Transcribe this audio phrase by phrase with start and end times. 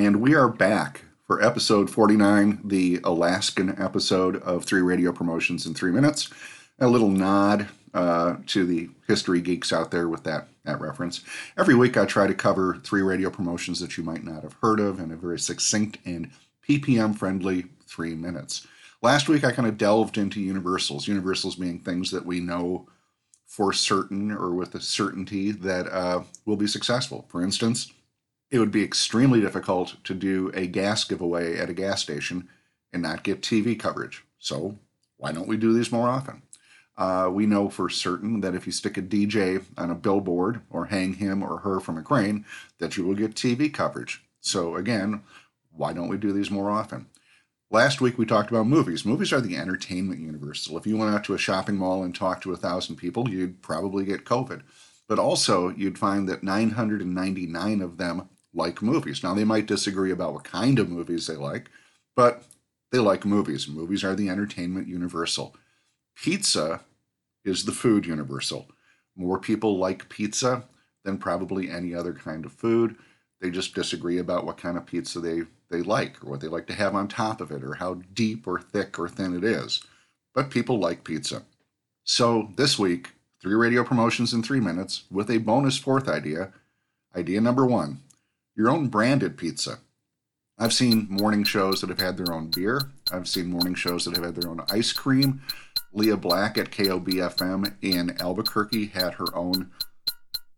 [0.00, 5.74] And we are back for episode 49, the Alaskan episode of Three Radio Promotions in
[5.74, 6.30] Three Minutes.
[6.78, 11.20] A little nod uh, to the history geeks out there with that, that reference.
[11.58, 14.80] Every week I try to cover three radio promotions that you might not have heard
[14.80, 16.30] of in a very succinct and
[16.66, 18.66] PPM friendly three minutes.
[19.02, 22.88] Last week I kind of delved into universals, universals being things that we know
[23.46, 27.26] for certain or with a certainty that uh, will be successful.
[27.28, 27.92] For instance,
[28.50, 32.48] it would be extremely difficult to do a gas giveaway at a gas station
[32.92, 34.24] and not get TV coverage.
[34.38, 34.78] So,
[35.16, 36.42] why don't we do these more often?
[36.96, 40.86] Uh, we know for certain that if you stick a DJ on a billboard or
[40.86, 42.44] hang him or her from a crane,
[42.78, 44.22] that you will get TV coverage.
[44.40, 45.22] So, again,
[45.72, 47.06] why don't we do these more often?
[47.70, 49.04] Last week we talked about movies.
[49.04, 50.76] Movies are the entertainment universal.
[50.76, 53.62] If you went out to a shopping mall and talked to a thousand people, you'd
[53.62, 54.62] probably get COVID.
[55.06, 59.22] But also, you'd find that 999 of them like movies.
[59.22, 61.70] Now, they might disagree about what kind of movies they like,
[62.16, 62.44] but
[62.90, 63.68] they like movies.
[63.68, 65.54] Movies are the entertainment universal.
[66.16, 66.80] Pizza
[67.44, 68.68] is the food universal.
[69.16, 70.64] More people like pizza
[71.04, 72.96] than probably any other kind of food.
[73.40, 76.66] They just disagree about what kind of pizza they, they like or what they like
[76.66, 79.82] to have on top of it or how deep or thick or thin it is.
[80.34, 81.42] But people like pizza.
[82.04, 86.52] So this week, three radio promotions in three minutes with a bonus fourth idea.
[87.16, 88.00] Idea number one
[88.60, 89.78] your own branded pizza.
[90.58, 92.78] I've seen morning shows that have had their own beer.
[93.10, 95.40] I've seen morning shows that have had their own ice cream.
[95.94, 99.70] Leah Black at KOBFM in Albuquerque had her own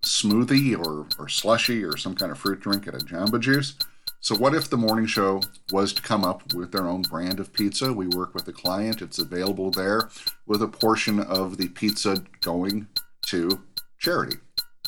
[0.04, 3.76] smoothie or, or slushy or some kind of fruit drink at a Jamba Juice.
[4.18, 7.52] So, what if the morning show was to come up with their own brand of
[7.52, 7.92] pizza?
[7.92, 10.10] We work with the client, it's available there
[10.44, 12.88] with a portion of the pizza going
[13.26, 13.62] to
[14.00, 14.38] charity.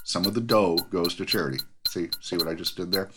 [0.03, 1.61] Some of the dough goes to charity.
[1.95, 3.11] See, see what I just did there?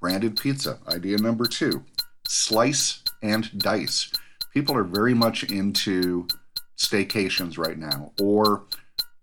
[0.00, 0.78] Branded pizza.
[0.86, 1.84] Idea number two
[2.28, 4.12] slice and dice.
[4.54, 6.28] People are very much into
[6.78, 8.66] staycations right now or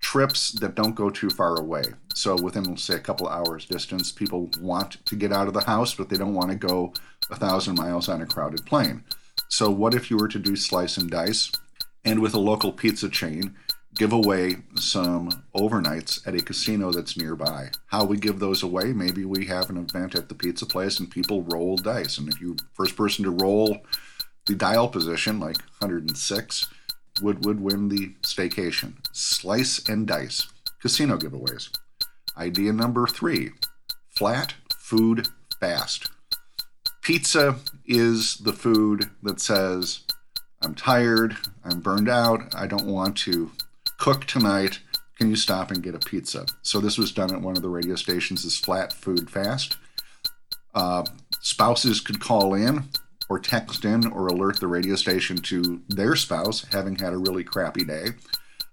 [0.02, 1.84] trips that don't go too far away.
[2.14, 5.96] So within, say, a couple hours distance, people want to get out of the house,
[5.96, 6.94] but they don't want to go
[7.32, 9.06] a thousand miles on a crowded plane.
[9.48, 11.50] So what if you were to do slice and dice
[12.04, 13.56] and with a local pizza chain,
[13.96, 17.70] give away some overnights at a casino that's nearby.
[17.88, 18.94] How we give those away?
[18.94, 22.18] Maybe we have an event at the pizza place and people roll dice.
[22.18, 23.80] And if you first person to roll
[24.46, 26.68] the dial position, like 106,
[27.22, 28.94] would would win the staycation.
[29.12, 30.48] Slice and dice.
[30.82, 31.70] Casino giveaways.
[32.38, 33.52] Idea number three
[34.10, 35.28] flat food
[35.60, 36.10] fast.
[37.02, 37.56] Pizza
[37.86, 40.02] is the food that says,
[40.62, 43.52] I'm tired, I'm burned out, I don't want to
[43.98, 44.80] cook tonight.
[45.18, 46.46] Can you stop and get a pizza?
[46.62, 49.78] So this was done at one of the radio stations as flat food fast.
[50.76, 51.04] Uh,
[51.42, 52.84] spouses could call in
[53.30, 57.44] or text in or alert the radio station to their spouse having had a really
[57.44, 58.10] crappy day,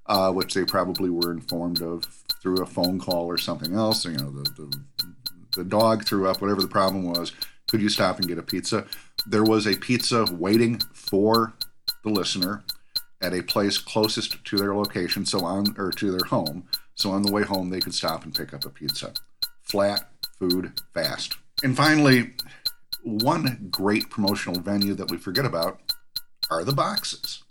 [0.07, 2.05] uh, which they probably were informed of
[2.43, 4.05] through a phone call or something else.
[4.05, 4.81] You know, the, the,
[5.57, 7.33] the dog threw up, whatever the problem was.
[7.69, 8.87] Could you stop and get a pizza?
[9.27, 11.55] There was a pizza waiting for
[12.03, 12.63] the listener
[13.25, 16.69] at a place closest to their location, so on or to their home.
[16.95, 19.15] So on the way home, they could stop and pick up a pizza.
[19.63, 20.09] Flat
[20.39, 21.37] food, fast.
[21.63, 22.33] And finally,
[23.03, 25.81] one great promotional venue that we forget about
[26.51, 27.43] are the boxes.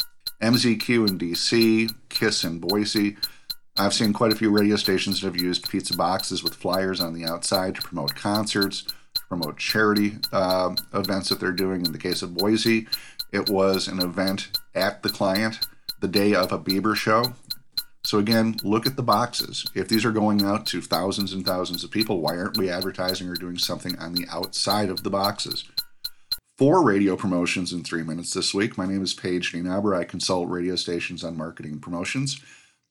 [0.42, 3.18] MZQ in DC, Kiss in Boise.
[3.78, 7.14] I've seen quite a few radio stations that have used pizza boxes with flyers on
[7.14, 11.86] the outside to promote concerts, to promote charity uh, events that they're doing.
[11.86, 12.88] In the case of Boise,
[13.34, 15.68] it was an event at the client
[16.00, 17.34] the day of a Bieber show.
[18.06, 19.66] So again, look at the boxes.
[19.74, 23.28] If these are going out to thousands and thousands of people, why aren't we advertising
[23.30, 25.66] or doing something on the outside of the boxes?
[26.58, 28.78] Four radio promotions in three minutes this week.
[28.78, 29.98] My name is Paige Nienaber.
[29.98, 32.40] I consult radio stations on marketing and promotions.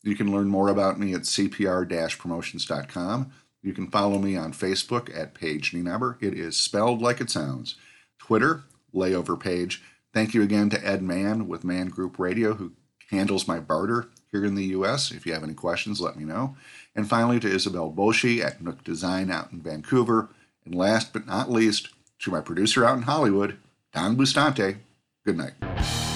[0.02, 3.32] You can learn more about me at cpr-promotions.com.
[3.62, 6.20] You can follow me on Facebook at Paige Nienaber.
[6.20, 7.76] It is spelled like it sounds.
[8.18, 9.80] Twitter, Layover Page,
[10.12, 12.72] Thank you again to Ed Mann with Mann Group Radio, who
[13.10, 15.10] handles my barter here in the US.
[15.10, 16.56] If you have any questions, let me know.
[16.94, 20.28] And finally, to Isabel Boshi at Nook Design out in Vancouver.
[20.64, 21.88] And last but not least,
[22.20, 23.58] to my producer out in Hollywood,
[23.92, 24.76] Don Bustante.
[25.24, 26.11] Good night.